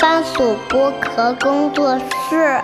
[0.00, 2.58] 番薯剥壳工作室。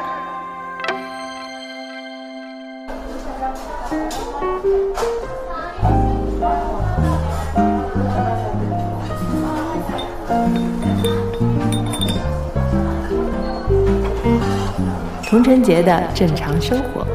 [15.29, 17.07] 童晨杰的正常生活。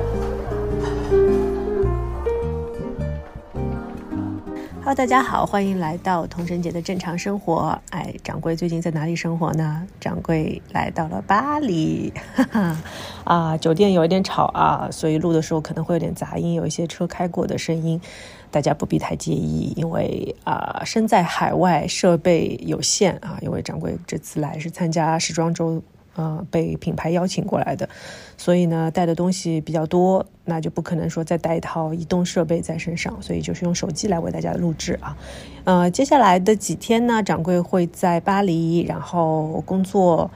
[4.93, 7.79] 大家好，欢迎来到童晨杰的正常生活。
[7.91, 9.87] 哎，掌柜最近在哪里生活呢？
[10.01, 12.77] 掌柜来到了巴黎，哈 哈
[13.23, 18.01] 啊，酒店有一点吵啊，所以录的时候可能会有点杂音，有一些车开过的声音，
[18.51, 25.81] 大家不必太介意，因为啊，身在海外，设备有限啊，因为掌柜这次来是参加时装周。
[26.15, 27.87] 呃，被品牌邀请过来的，
[28.37, 35.17] 所以呢，带的东西比较多，那就不可能说再带一套移动设备在身上，所以就是用手机来为大家录制啊。
[35.63, 40.29] 呃，接下来的几天呢，掌柜会在巴黎，然后工作。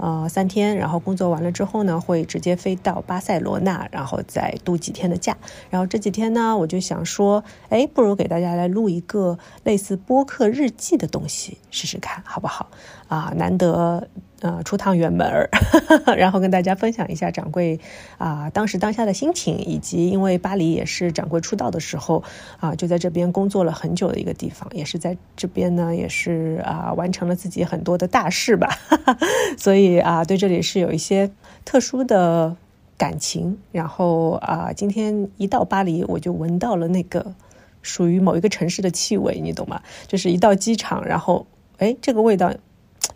[0.00, 5.36] 呃，三天，然后工作完了之后呢，会直接飞到巴塞罗那，然后再度几天的假。
[5.70, 12.70] 然后这几天呢，我就想说，哎，不如给大家来录一个类似播客日记的东西试试看，好不好？
[13.08, 14.08] 啊，难得
[14.40, 15.50] 呃出趟远门儿，
[16.16, 17.80] 然后跟大家分享一下掌柜
[18.18, 22.22] 啊当时当下的心情，以及因为巴黎也是掌柜出道的时候
[22.60, 28.68] 啊，就在这边工作了很久的一个地方，也是在这边呢，也是啊完成了自己很多的大事吧，
[29.58, 29.88] 所以。
[29.98, 31.30] 啊，对这里是有一些
[31.64, 32.56] 特殊的
[32.96, 33.58] 感情。
[33.72, 37.34] 然后啊，今天一到巴黎，我就闻到了那个
[37.82, 39.80] 属于某一个城市的气味，你懂吗？
[40.06, 41.46] 就是一到机场，然后
[41.78, 42.52] 哎，这个味道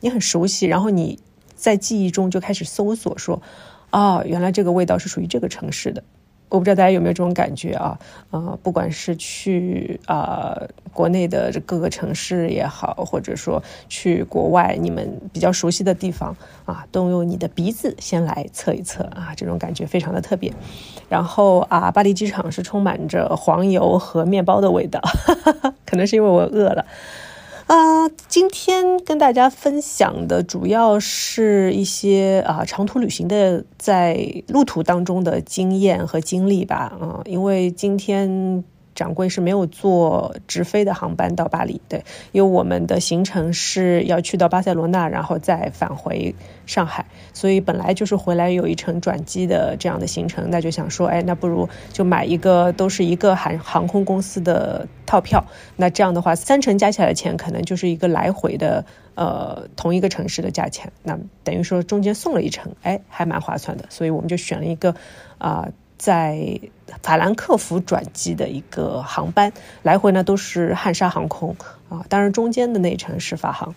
[0.03, 1.19] 你很熟悉，然后你
[1.55, 3.41] 在记忆中就开始搜索，说
[3.91, 6.03] 哦，原来这个味道是属于这个城市的。
[6.49, 7.99] 我不知道大家有没有这种感觉啊？
[8.31, 10.61] 呃，不管是去啊
[10.93, 20.53] 国内的各个城市也好，或者说去国外你们比较熟悉的地方啊，都用你的鼻子先来测一测啊，这种感觉非常的特别。
[21.09, 25.01] 然后啊，巴黎机场是充满着黄油和面包的味道，
[25.87, 26.85] 可能是因为我饿了。
[27.73, 36.95] 啊，今天跟大家分享的主要是一些啊长途旅行的在路途当中的经验和经历吧。
[37.01, 38.63] 啊，因为今天。
[38.95, 46.35] 掌柜是没有坐直飞的航班到巴黎，对，因为我们的行程是要去到巴塞罗那，然后再返回
[46.67, 55.45] 上海，所以本来就是回来有一程转机的这样的行程，那就想说，哎，那不如就买一个都是一个航航空公司的套票，
[55.77, 64.95] 那这样的话三程加起来的钱可能就是一个来回的呃同一个城市的价钱，那等于说中间送了一程，哎，还蛮划算的，所以我们就选了一个
[65.39, 65.69] 啊。
[66.03, 66.59] 在
[67.01, 69.53] 法兰克福转机的一个航班，
[69.85, 71.55] 来回呢都是汉莎航空
[71.89, 73.73] 啊，当然中间的那程是法航。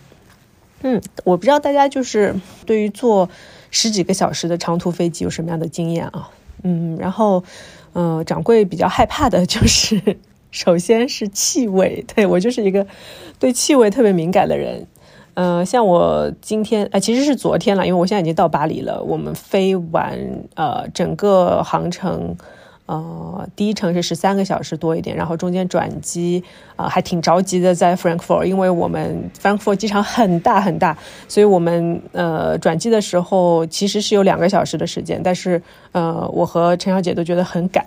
[0.80, 2.34] 嗯，我不知道大家就是
[2.66, 3.30] 对于坐
[3.70, 6.28] 十几个小时的长途飞机有什么样的经验啊？
[6.64, 7.44] 嗯，然后，
[7.92, 10.18] 呃，掌柜比较害怕的就是，
[10.50, 12.84] 首先是气味，对我就是一个
[13.38, 14.84] 对气味特别敏感的人。
[15.36, 19.02] 嗯，像我今天，哎，其实是昨天了，因为我现在已经到巴黎了。
[19.02, 20.18] 我们飞完，
[20.54, 22.34] 呃，整个航程，
[22.86, 26.42] 呃，第一程是十三个小时多一点，然后中间转机，
[26.74, 30.96] 啊，还挺着急的，在 Frankfurt，因为我们 Frankfurt 机场很大很大，
[31.28, 35.60] 所以我们呃转机的时候其实是有两个小时的时间，但是
[35.92, 37.84] 呃，我和陈小姐都觉得很赶。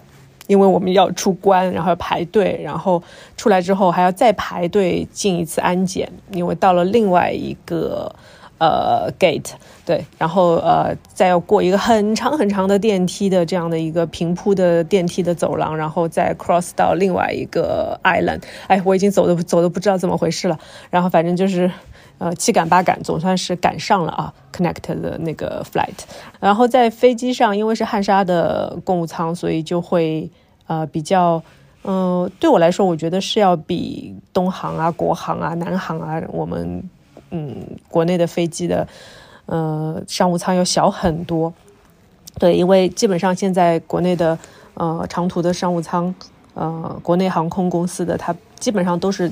[0.49, 3.03] 因为我们要出关，然后要排队，然后
[3.37, 8.11] 出来之后还要再排队进一次安检，因为到了另外一个
[8.57, 9.51] 呃 gate，
[9.85, 18.41] 对，然后呃再要过一个很长很长的电梯的这样的一个平铺的电梯的走廊，然后再 cross 到另外一个 island。
[18.65, 20.57] 哎，我已经走的走的不知道怎么回事了，
[20.89, 21.71] 然后反正就是
[22.19, 26.05] 呃七赶八赶，总算是赶上了啊 connect 的那个 flight。
[26.39, 30.29] 然后在飞机上，因为是汉莎的公务舱，所以就会。
[30.71, 31.41] 呃，比较，
[31.83, 36.87] 嗯，对我来说，我觉得是要比东航啊、国航啊、南航啊，我们
[37.31, 37.55] 嗯
[37.89, 38.87] 国内的飞机的，
[39.47, 41.51] 呃，商务舱要小很多。
[42.37, 44.37] 对，因为基本上现在国内的
[44.75, 46.13] 呃长途的商务舱，
[46.53, 49.31] 呃，国内航空公司的它基本上都是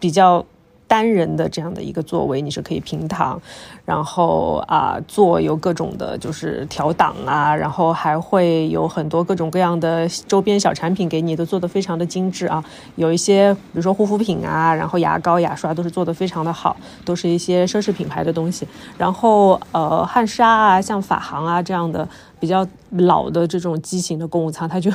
[0.00, 0.44] 比较。
[0.92, 3.40] 单人的这样的一个座位，你是可以平躺，
[3.86, 12.62] 然后啊，坐有各种的，就是调档啊，然后还会有很多各种各样的周边小产品给你，都做的非常的精致啊。
[12.96, 18.68] 有一些，比如说护肤品啊，然后牙膏、牙刷都是做的非常的好，都是一些奢侈品牌的东西。
[18.98, 22.06] 然后呃，汉莎啊，像法航啊这样的
[22.38, 24.90] 比较老的这种机型的公务舱，它就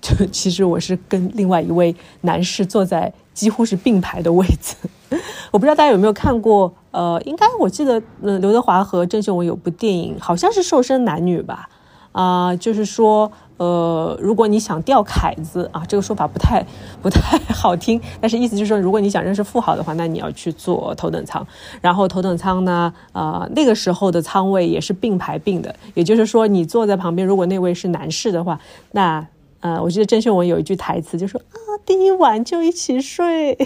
[0.00, 4.74] 就其实我是跟另外一位男士坐在几乎是并排的位置。
[5.52, 11.68] 我不知道大家有没有看过呃，应该我记得，嗯，刘德华和郑秀文有部电影，好像是《瘦身男女》吧，
[12.12, 16.64] 啊，就是说，呃，如果你想钓凯子啊，这个说法不太
[17.00, 21.46] 不太好听，但是意思就是说，如果你想认识富豪的话，那你要去坐头等舱。
[21.80, 28.60] 然后头等舱呢，呃，那个时候的舱位也是并排并的，也就是说，你坐在旁边，如果那位是男士的话，
[28.90, 29.26] 那，
[29.60, 31.56] 呃，我记得郑秀文有一句台词就说啊，
[31.86, 33.56] 第一晚就一起睡。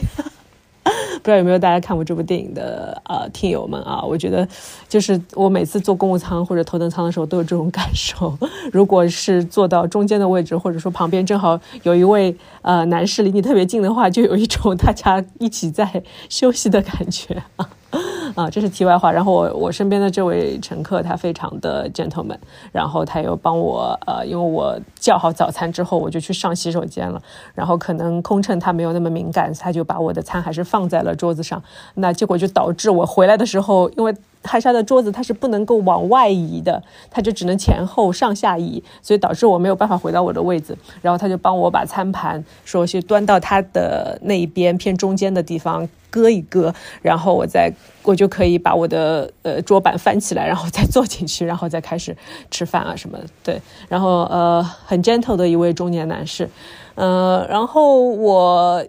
[1.23, 4.03] 不知道有没有大家看过这部电影的呃听友们啊？
[4.03, 4.47] 我觉得
[4.89, 8.37] 就是我每次坐公务舱或者头等舱的时候都有这种感受。
[8.73, 17.69] 如果是坐到中间的位置，或者说旁边正好有一位呃男士离你特别近的话，就有一种大家一起在休息的感觉啊。
[18.35, 19.11] 啊，这是题外话。
[19.11, 22.39] 然后我我身边的这位乘客他非常的 gentleman，
[22.73, 27.23] 然后他又帮我呃，因为我叫好早餐之后，我就去上洗手间了。
[27.55, 31.63] 然后可能空乘他没有那么敏感，他就把我的餐还是放在了桌子上。
[31.95, 34.15] 那结果就导致我回来的时候，因为。
[34.47, 40.77] 海沙的桌子它是不能够往外移的，它就只能前后上下移，所以导致我没有办法回到我的位置。
[41.03, 47.73] 然后他就帮我把餐盘说去端到他的那一边偏中间的地方搁一搁，然后我再
[48.03, 52.17] 我就可以把我的呃桌板翻起来，然后再坐进去，然后再开始
[52.51, 53.25] 吃饭啊什么的。
[53.43, 56.49] 对，然后呃很 gentle 的一位中年男士，
[56.95, 58.85] 呃，然后我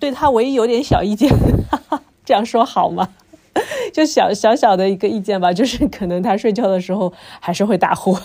[0.00, 1.28] 对他唯一有点小意见，
[1.70, 3.08] 哈 哈这样说好吗？
[3.92, 8.16] 就小小小的一个意见吧，就是可能他睡觉的时候还是会打呼，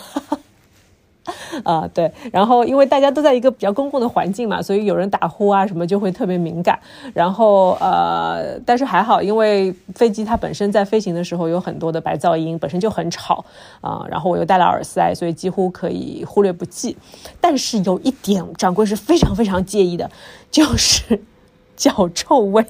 [1.64, 6.78] 啊对，然后因为大家都在一个比较公共的环境嘛，所以有人打呼啊什么就会特别敏感。
[7.12, 13.44] 然后呃，但是还好，因为飞机它本身在飞行的时候有很多的白噪音，本身就很吵
[13.82, 14.06] 啊。
[14.08, 16.96] 然后我又戴了耳塞，所以几乎可以忽略不计。
[17.42, 20.10] 但是有一点，掌柜是非常非常介意的，
[20.50, 21.20] 就是
[21.76, 22.64] 脚臭味。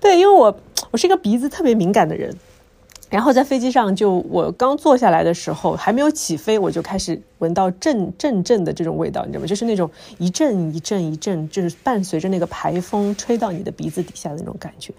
[0.00, 0.58] 对，因为我
[0.90, 2.36] 我是一个鼻子特别敏感的人，
[3.08, 9.46] 然后在飞机上，就我刚坐下来的时候，还没有起飞，我就开始闻到阵阵阵的这种味道，你知道吗？
[9.46, 14.92] 就是那种一阵一阵一阵，就是伴随着那个排风吹到你的鼻子底下的那种感觉，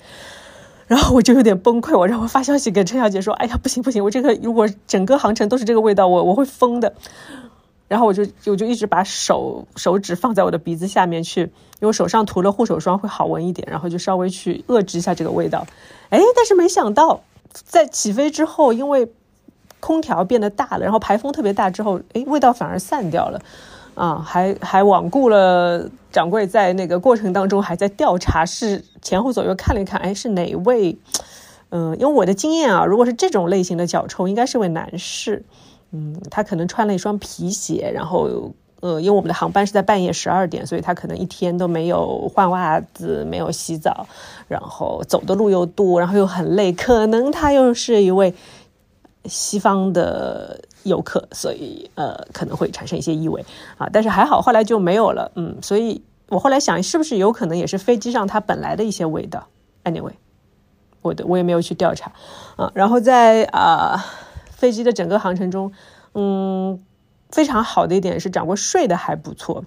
[0.87, 6.93] 然后我就有点崩溃，我让我发消息给陈小姐说：“哎呀，不行不行，我这个如果整个航程都是这个味道，我我会疯的。”
[7.87, 11.41] 然后我就我就一直把手手指放在我的鼻子下面去，
[11.79, 15.65] 因为手上涂了护手霜会好闻一点，然后就稍微去遏制一下这个味道。
[16.09, 19.09] 哎，但是没想到在起飞之后，因为
[19.79, 23.41] 空调变得大了，然后排风特别大之后，哎，味道反而散掉了。
[23.95, 30.95] 啊，还还罔顾了掌柜在那个过程当中还在调查，是前后左右看了一看，哎，是哪位？
[31.69, 35.43] 嗯，因为我的经验啊，如果是这种类型的脚臭，应该是位男士。
[35.97, 38.51] 嗯，他可能穿了一双皮鞋，然后，
[38.81, 44.05] 呃，因为我们的航班是在半夜十二点，所以他可能一天都没有换袜子，没有洗澡，
[44.47, 48.31] 然后走的路又多，然后又很累，可能他又是一位
[49.25, 53.43] 西方的游客，所以呃，可能会产生一些异味
[53.79, 53.89] 啊。
[53.91, 55.31] 但是还好，后来就没有了。
[55.35, 59.47] 嗯，所以我后来想，是不是有可能也是飞机上它本来的一些味道
[59.83, 60.13] ？Anyway，
[61.01, 62.11] 我的我也没有去调查
[62.55, 62.71] 啊。
[62.75, 64.05] 然后在啊。
[64.57, 65.71] 飞机的整个航程中，
[66.13, 66.83] 嗯，
[67.31, 69.63] 非常好的一点是掌柜睡得还不错。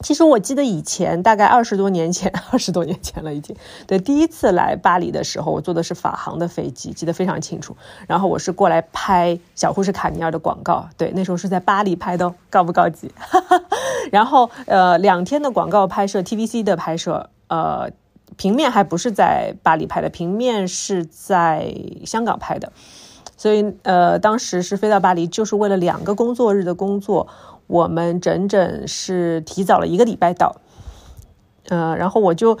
[0.00, 3.56] 其实我记得以前大概二十多年前， 二十多年前了已经。
[3.86, 7.74] 对，第一次来巴黎的时候，我坐的是法航的飞机，记得非常清楚。
[8.06, 13.10] 然后我是过来拍小护士卡尼尔的广告，对，那时候是在巴黎拍的，高不高级？
[14.12, 17.90] 然后呃，两天的广告拍摄，TVC 的拍摄，呃，
[18.36, 22.70] 平面还不是在巴黎拍的，平面是在香港拍的。
[23.36, 27.28] 所以，呃，当时是飞到巴黎，就是为了两个工作日的工作，
[27.66, 30.56] 我们整整是提早了一个礼拜到。
[31.68, 32.58] 呃，然后我就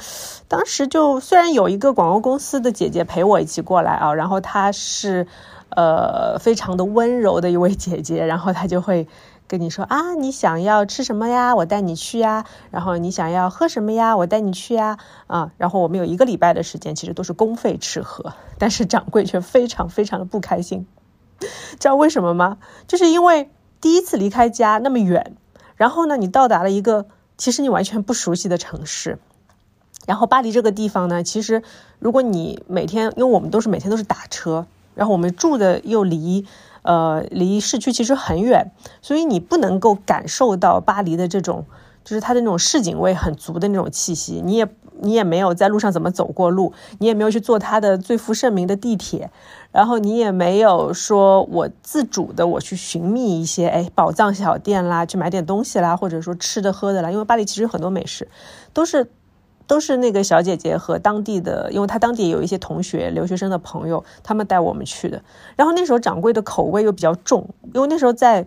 [0.48, 5.26] 当时就虽然有一个广告公司的姐姐陪我一起过来啊，然后她是
[5.70, 9.08] 呃非常的温柔的一位 姐姐，然后她就会。
[9.48, 11.54] 跟你说啊，你想要吃什么呀？
[11.54, 12.44] 我带你去呀。
[12.70, 14.16] 然后你想要喝什么呀？
[14.16, 14.98] 我带你去呀。
[15.28, 20.86] 啊，然后我们有一个礼拜的时间，其实都是公费吃喝， 但是掌柜却非常非常的不开心。
[21.78, 22.58] 知道为什么吗？
[22.88, 23.48] 就是因为
[23.80, 25.36] 第一次离开家那么远，
[25.76, 27.06] 然后呢，你到达了一个
[27.38, 29.18] 其实你完全不熟悉的城市。
[30.06, 31.62] 然后巴黎这个地方呢，其实
[31.98, 36.46] 如果你每天，因为我们都是每天都是打车，然后我们住的又离。
[36.86, 38.70] 呃，离市区其实很远，
[39.02, 41.64] 所以你不能够感受到巴黎的这种，
[42.04, 44.40] 就是它的那种市井味很足的那种气息。
[44.44, 44.68] 你也
[45.00, 49.30] 你也没有在路上怎么走过路，你也没有去坐它的最负盛名的地铁，
[49.72, 57.10] 然后你也没有说我自主的我去寻觅一些哎宝藏小店啦，去买点东西啦，或者说吃的喝的啦。
[57.10, 58.28] 因为巴黎其实很多美食
[58.72, 59.10] 都是
[59.66, 65.20] 都是那个小姐姐和当地的，因为她当地有一些同学、留学生的朋友，他们带我们去的。
[65.56, 68.46] 然后那时候掌柜的口味又比较重，因为那时候在，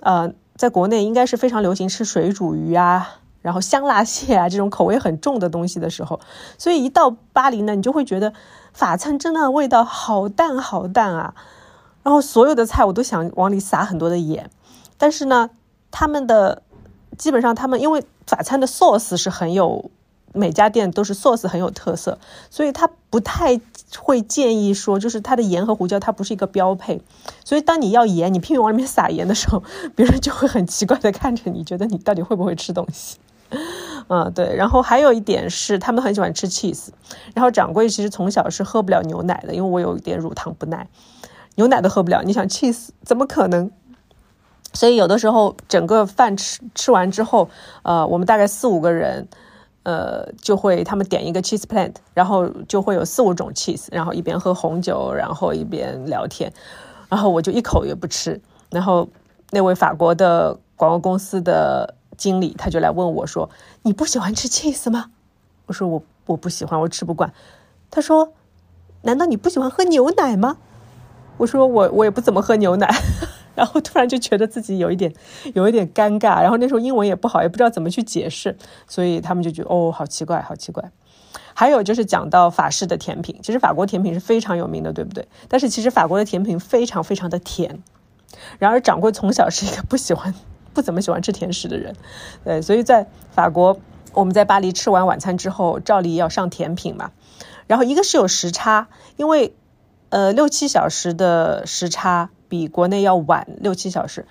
[0.00, 6.18] 呃，在国内应该是非常流行吃水煮鱼啊，然后香辣蟹啊这种口味很重的东西的时候，
[6.56, 8.32] 所以一到巴黎呢，你就会觉得
[8.72, 11.34] 法餐真的味道好淡好淡啊。
[12.02, 14.50] 然后所有的菜我都想往里撒很多的盐，
[14.96, 15.50] 但是呢，
[15.90, 16.62] 他们的
[17.18, 19.90] 基本上他们因为法餐的 sauce 是很有。
[20.34, 22.18] 每家店都是 sauce 很有特色，
[22.50, 23.60] 所以他不太
[23.98, 27.00] 会建议说，就是它的盐和胡椒它不是一个标配。
[27.44, 29.62] 所以当你要盐，你拼命往里面撒盐的时候，
[29.94, 33.18] 别人就会很奇怪的看着你，觉得你到底会不会吃东西？
[34.08, 34.56] 嗯，对。
[34.56, 36.88] 然后还有一点是，他们很喜欢吃 cheese。
[37.32, 40.88] 然后掌柜其实从小是喝不了牛奶的，因为我有一点乳糖不耐，
[41.54, 42.22] 牛奶都喝不了。
[42.24, 43.70] 你想 cheese 怎么可能？
[44.72, 47.48] 所以有的时候整个饭吃吃完之后，
[47.84, 49.28] 呃，我们大概四五个人。
[49.84, 56.52] 呃，就会他们点一个 cheese plant，然后就会有四五种 cheese，然后一边喝红酒，然后一边聊天，
[57.08, 58.40] 然后我就一口也不吃。
[58.70, 59.08] 然后
[59.50, 63.48] 那位法国的广告公司的经理他就来问我说
[63.84, 65.10] ：“你不喜欢吃 cheese 吗？”
[65.66, 67.32] 我说：“我我不喜欢，我吃不惯。”
[67.90, 68.32] 他说
[69.02, 70.56] ：“难道你不喜欢喝牛奶吗？”
[71.38, 72.88] 我说：“我我也不怎么喝牛奶。”
[73.54, 75.12] 然后突然就觉得自己有一点，
[75.54, 76.40] 有一点尴尬。
[76.42, 78.56] 然后那时候英文也不好，也不知道怎么去解释，
[78.86, 80.90] 所以他们就觉得哦，好奇怪，好奇怪。
[81.56, 85.28] 还有就是讲到法式的甜品，其实法国甜品是非常有名的，对不对？
[85.48, 87.80] 但是其实法国的甜品非常非常的甜。
[88.58, 90.34] 然而掌柜从小是一个不喜欢、
[90.72, 91.94] 不怎么喜欢吃甜食的人，
[92.42, 93.78] 对，所以在法国，
[94.12, 97.12] 我们在巴黎吃完晚餐之后，照例要上甜品嘛。
[97.68, 99.54] 然后一个是有时差，因为
[100.08, 102.30] 呃六七小时的时差。
[102.48, 104.26] 比国内要晚六七小时，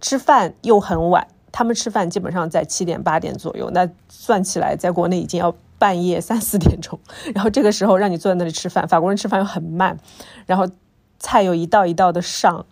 [0.00, 1.26] 吃饭又很晚。
[1.52, 6.96] 他们吃饭基本上在七点八点左右，那算起来，在国内已经要半夜三四点钟。
[7.34, 9.98] 然后这个时候让你坐在那里吃饭，法国人吃饭又很慢，
[10.46, 10.68] 然后
[11.18, 12.66] 菜又一道一道的上，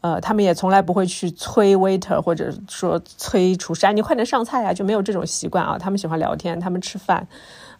[0.00, 5.78] 呃，他们也从来不会去催 waiter 或者说催厨师，哎你快点上菜呀，就没有这种习惯啊。
[5.78, 7.28] 他们喜欢聊天，他们吃饭、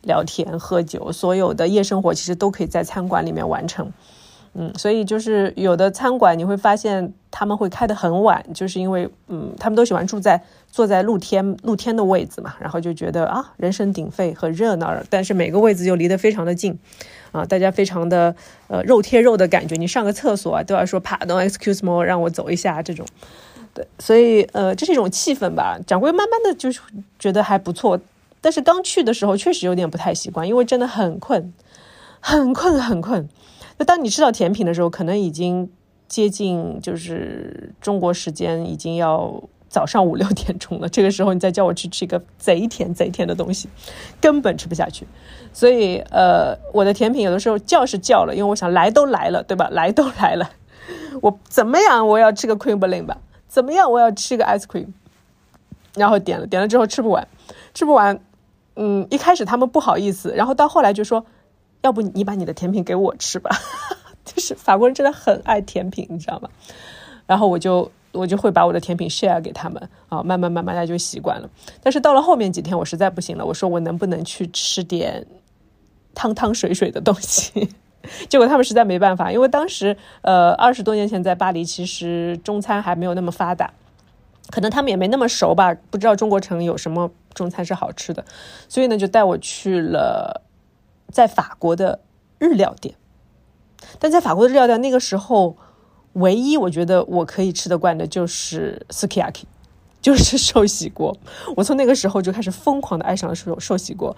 [0.03, 3.93] 聊天、喝酒，所有的夜生活其实都可以在餐馆里面完成。
[4.55, 16.77] 嗯，所以就是有的餐馆你会发现他们会开得很晚，就是因为嗯，他们都喜欢住在坐在露天露天的位置嘛，然后就觉得啊，人声鼎沸很热闹，但是每个位置又离得非常的近，
[17.31, 18.35] 啊，大家非常的
[18.67, 23.07] 呃肉贴肉的感觉，你上个厕所啊都要说 Pardon, excuse me，让我走一下这种，
[23.75, 25.79] 对，所以呃这是一种气氛吧。
[25.87, 26.71] 掌柜慢慢的就
[27.19, 28.01] 觉得还不错，
[28.41, 31.53] 但是刚去的时候确实有点不太习惯，因为真的很困，
[32.19, 33.29] 很困，很困。
[33.79, 35.71] 那当你吃到甜品的时候，可能已经
[36.09, 40.89] 接近就是中国时间，已经要早上五六点钟了。
[40.89, 43.69] 这个时候你再叫我去吃一个贼甜贼甜的东西，
[44.21, 45.07] 根本吃不下去。
[45.53, 49.69] 所以，呃，我的甜品有的时候叫是叫了，因为我想来都来了，对吧？
[49.71, 50.51] 来都来了，
[51.23, 52.07] 我怎么样？
[52.07, 53.19] 我要吃个 cream b l i n 吧？
[53.47, 53.91] 怎么样？
[53.91, 54.89] 我要吃个 ice cream。
[55.95, 57.29] 然后点了，点了之后吃不完，
[57.75, 58.19] 吃不完。
[58.75, 61.25] 嗯，一开始他们不好意思，然后到后来就说。
[61.89, 63.49] 要不你把你的甜品给我吃吧，
[64.23, 66.51] 就是法国人真的很爱甜品，你知道吗？
[67.27, 71.49] 然后我就我就会把我的甜品 share 给他们啊，慢慢慢慢大家就习惯了。
[71.83, 75.27] 但是到了后面几天，我实在不行了，我说我能不能去吃点
[76.15, 77.71] 汤汤水水的东西？
[78.29, 83.73] 结果他们实在没办法，因为当时呃二十多年前在巴黎，其实中餐还没有那么发达，
[84.51, 88.23] 可能他们也没那么熟吧，不知道中国城有什么中餐是好吃的，
[88.69, 90.43] 所以呢就带我去了。
[91.11, 92.01] 在法国的
[92.39, 92.95] 日料店，
[93.99, 95.57] 但在法国的日料店那个时候，
[96.15, 99.45] 唯一我觉得我可以吃得惯的就是 sukiyaki，
[100.01, 101.17] 就是寿喜锅。
[101.57, 104.17] 我从那个时候就开始疯狂的爱上了寿寿喜锅。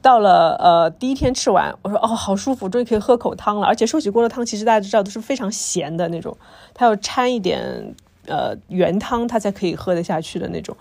[0.00, 3.66] 到了呃第一天吃完，我说哦好舒服，终于可以喝口汤了。
[3.66, 6.36] 而且寿喜锅的汤其实大家知道都是非常咸的那种，
[6.74, 7.94] 它要掺一点
[8.26, 10.76] 呃原汤，它才可以喝得下去的那种。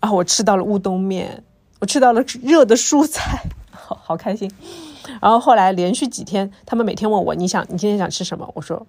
[0.00, 1.42] 然后我吃到了乌冬面，
[1.80, 3.42] 我吃到了热的蔬菜。
[3.84, 4.50] 好好开心，
[5.20, 8.50] 然后后来连续几天，他们每天问我，你想你今天想吃什么？
[8.54, 8.86] 我说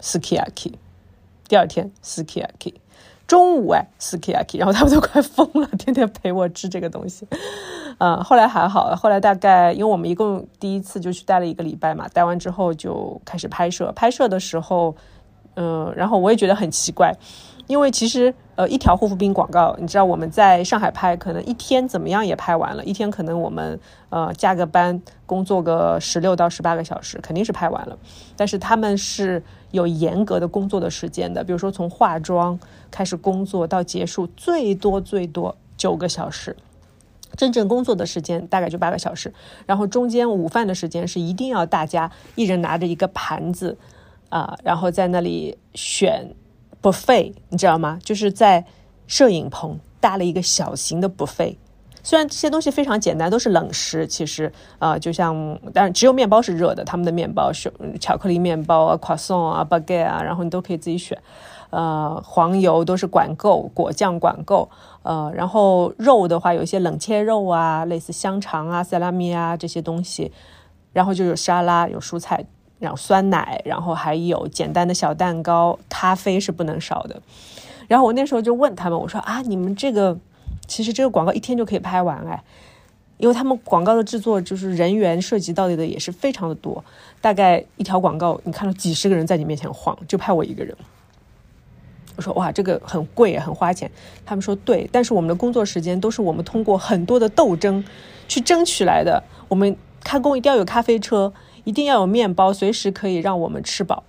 [0.00, 0.72] ，skiaki。
[1.46, 2.74] 第二天，skiaki。
[3.26, 4.58] 中午哎，skiaki。
[4.58, 7.26] 然后他们都快疯了，天天陪我吃这个东西。
[7.98, 13.92] 嗯，后来还好，后来大概因为我们一共第一次就去待了一个礼拜嘛，待完之后就开始拍摄。
[13.92, 14.96] 拍摄的时候，
[15.58, 17.12] 嗯，然后我也觉得很奇怪。
[17.66, 22.82] 因为其实，呃，一条护肤品广告，你知道我们在上海拍，可能一天怎么样也拍完了。
[22.82, 27.98] 一天可能我们呃加个班，工作个十六到十八个小时，肯定是拍完了。
[28.36, 32.58] 但是他们是有严格的工作的时间的，比如说从化妆
[32.90, 36.56] 开始工作到结束，最多最多九个小时。
[37.36, 39.34] 真正工作的时间大概就八个小时，
[39.66, 43.76] 然后中间午饭的时间是一定要大家一人拿着一个盘子，
[44.28, 46.34] 啊，然后在那里选
[46.82, 47.98] buffet，你知道吗？
[48.02, 48.64] 就是在
[49.06, 51.56] 摄影棚搭了一个小型的 buffet。
[52.02, 57.70] 虽然这些东西非常简单，都是冷食，其实啊，就像，当然只有面包是热的，他们的面包是
[58.00, 61.20] 巧克力面包啊、croissant 啊、baguette 啊，然后你都可以自己选。
[61.70, 64.70] 呃，黄油都是管够，果酱管够。
[65.02, 70.32] 呃，然后肉的话，有一些冷切肉啊，类似香肠啊、萨拉米啊这些东西。
[70.94, 72.46] 然后就有沙拉，有蔬菜，
[72.78, 77.20] 然后酸奶，然后还有简单的小蛋糕，咖啡是不能少的。
[77.86, 80.16] 然后我那时候就问他们，我说啊，你们这个
[80.66, 82.42] 其实这个广告一天就可以拍完哎，
[83.16, 86.84] 因为他们广告的制作就是人员涉及到底的也是非常的多，
[87.20, 90.76] 大概一条广告你看到几十个人在你面前晃，就拍我一个人。
[92.16, 93.90] 我说哇，这个很贵，很花钱。
[94.26, 97.82] 他们说对，但是我们的工作时间都是我们通过很多的斗争
[98.26, 99.22] 去争取来的。
[99.46, 101.32] 我们开工一定要有咖啡车，
[101.68, 104.02] 一定要有面包，随时可以让我们吃饱。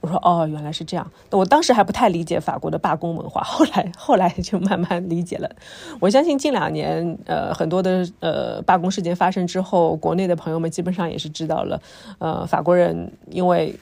[0.00, 1.08] 我说哦，原来是这样。
[1.30, 5.48] 我当时还不太理解法国的罢工文化， 后来后来就慢慢理解了。
[6.00, 11.80] 我相信近两年，呃，很多的呃罢工事件发生之后，国内的朋友们基本上也是知道了，
[12.18, 13.78] 呃，法国人因为。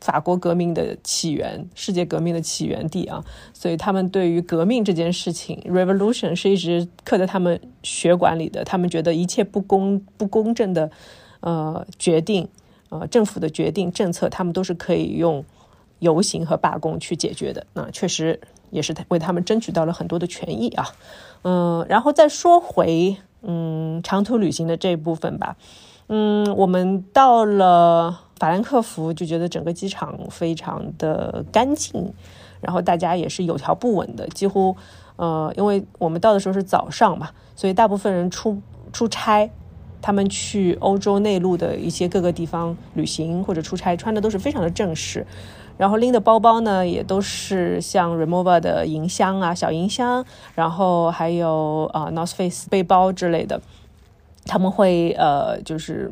[0.00, 8.62] 法国革命的起源，世界革命的起源地啊，所以他们对于革命这件事情，revolution 是一直刻在他们血管里的。
[8.64, 10.88] 他们觉得一切不公、不公正的，
[11.40, 12.48] 呃，决定，
[12.88, 15.44] 呃，政府的决定、政策，他们都是可以用
[15.98, 17.66] 游行和罢工去解决的。
[17.74, 20.86] 那确实也是为他们争取到了很多的权益啊。
[21.42, 25.56] 嗯，然后再说回嗯长途旅行的这一部分吧。
[26.08, 28.20] 嗯，我们到了。
[28.40, 32.10] 法兰克福就觉得整个机场非常的干净，
[32.62, 34.74] 然后大家也是有条不紊的，几乎，
[35.16, 38.58] 呃，因为我们到的时候是早上嘛，所以大部分人出
[38.94, 39.50] 出差，
[40.02, 45.26] 他们去欧洲内陆的一些各个地方旅行或者出差，穿的都是非常的正式，
[45.76, 53.60] 然后拎的包包呢也都是像 Remova 的银箱啊、小银箱，然后还有啊 North Face 背包之类的，
[54.46, 56.10] 他们会呃就是。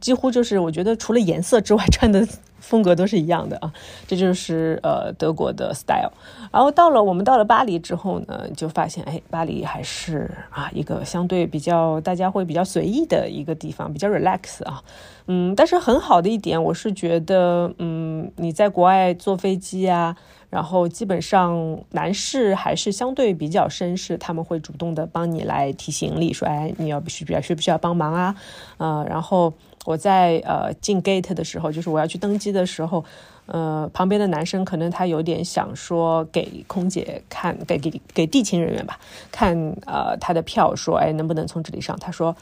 [0.00, 2.26] 几乎就是我觉得除了颜色之外，穿的
[2.66, 3.72] 风格都是一样的啊，
[4.08, 6.10] 这就是呃德国的 style。
[6.52, 14.82] 然后到了我们到了巴黎之后呢，就发现哎，巴黎还是啊一个相对比较大家会比较随意的一个地方，比较 relax 啊。
[15.28, 20.16] 嗯，但是很好的一点，我是觉得嗯你在国外坐飞机啊。
[20.48, 28.34] 然后基本上男士还是相对比较绅士，他们会主动的帮你来提行李，说哎你要必须比较需不需要帮忙啊？
[28.78, 29.52] 呃，然后
[29.84, 33.04] 我在呃进 gate 的时候，就是我要去登机的时候，
[33.46, 38.98] 呃，旁边的男生可能他有点想说给空姐看，给给给地勤人员吧
[39.30, 39.54] 看
[39.86, 41.96] 呃他的票，说哎能不能从这里上？
[42.00, 42.34] 他说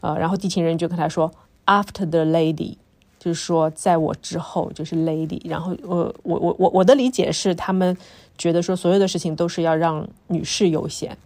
[0.00, 1.32] 呃，然后地勤人就跟他说
[1.66, 2.76] after the lady。
[3.24, 7.96] 就是说，在我之后就是 lady，然后我我我我我的理解是，他们
[8.36, 11.16] 觉得说所有的事情都是要让女士优先，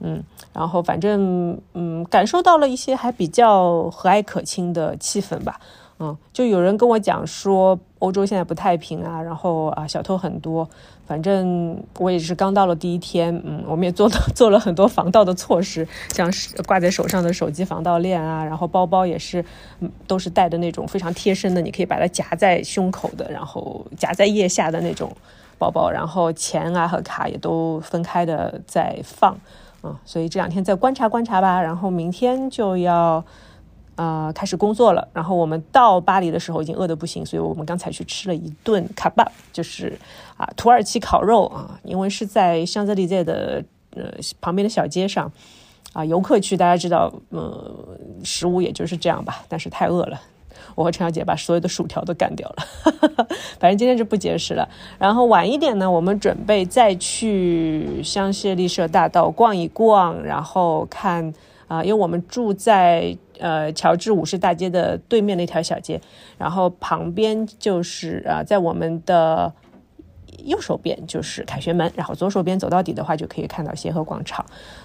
[0.00, 5.60] 嗯，然后反正嗯感受到了一些还比较和蔼可亲的气氛吧。
[6.04, 10.68] 嗯，就有人跟我讲说，欧洲现在不太平啊，然后啊，小偷很多。
[11.06, 19.42] 反正我也是刚到了第一天，嗯，我们也做了 做了很多防盗的措施，像是挂在手上的手机防盗链啊，然后包包也是，
[20.06, 25.10] 都是带的那种非常贴身的，你可以把它夹在胸口的，然后夹在腋下的那种
[25.58, 29.38] 包包，然后钱啊和卡也都分开的在放，
[29.82, 33.24] 嗯，所以这两天再观察观察吧，然后明天就要。
[33.96, 35.06] 呃，开始工作了。
[35.12, 39.96] 然后我们到巴黎的时候已经饿得不行，所以我们刚才去吃了一顿卡巴，就是
[40.36, 41.78] 啊土耳其烤肉啊。
[41.84, 45.30] 因为是在香泽里在的呃旁边的小街上
[45.92, 47.72] 啊，游客区大家知道，呃，
[48.24, 49.44] 食物也就是这样吧。
[49.48, 50.20] 但是太饿了，
[50.74, 53.26] 我和陈小姐把所有的薯条都干掉了。
[53.60, 54.68] 反正今天就不节食了。
[54.98, 61.32] 然后晚一点呢，我们准备再去香榭丽舍大道逛一逛，然后看
[61.68, 63.16] 啊，因为我们住在。
[63.38, 66.00] 呃，乔治五世大街的对面那条小街，
[66.38, 69.52] 然后旁边就是啊，在我们的
[70.44, 74.44] 右手边就是凯旋门，然后左手边走到底的话就可以看到协和广场，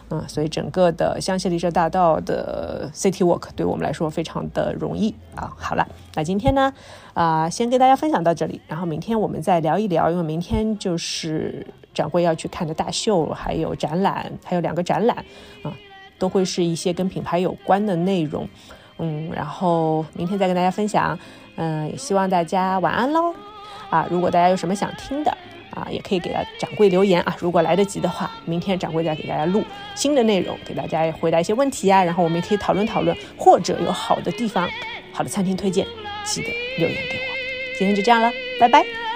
[0.09, 5.51] 嗯，所以整个的香榭丽舍大道的 City Walk 对我们来说非常的容易啊。
[5.57, 6.73] 好了，那今天呢，
[7.13, 15.17] 啊，先跟大家分享到这里，然后明天我们再聊一聊，因为明天就是展柜要去看的大秀，还有展览，还有两个展览
[15.63, 15.73] 啊。
[16.19, 18.47] 都会是一些跟品牌有关的内容，
[18.99, 21.17] 嗯，然后明天再跟大家分享，
[21.55, 23.33] 嗯，也希望大家晚安喽，
[23.89, 25.31] 啊，如果大家有什么想听的，
[25.73, 29.63] 啊，也可以给掌柜留言啊，如果来得及的话，明天掌柜再给大家录
[29.95, 34.69] 新的内容，给大家回答一些问题啊，然后我们也可以讨论讨论，或者有好的地方、
[35.13, 35.87] 好的餐厅推荐，
[36.25, 37.29] 记得留言给我。
[37.77, 38.29] 今天就这样了，
[38.59, 39.08] 拜拜。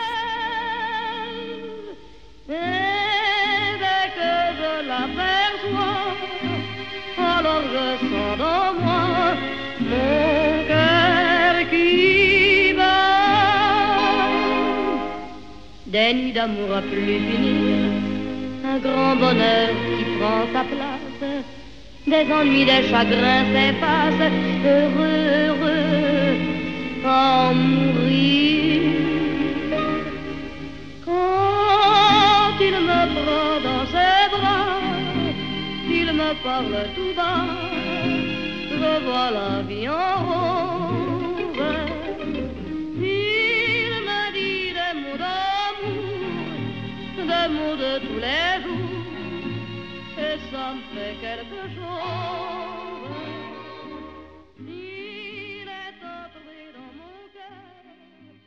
[15.93, 17.77] Des nuits d'amour à plus finir,
[18.65, 21.23] un grand bonheur qui prend sa place,
[22.07, 24.31] des ennuis, des chagrins s'effacent,
[24.65, 26.36] heureux, heureux,
[27.05, 28.81] en mourir.
[31.05, 34.81] Quand il me prend dans ses bras,
[35.99, 37.62] il me parle tout bas,
[38.84, 41.74] revois la vie en rose.
[42.96, 46.08] Il me dit des mots d'amour,
[47.32, 49.04] des mots de tous les jours,
[50.26, 50.65] et ça